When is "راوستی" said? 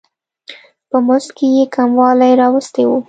2.41-2.83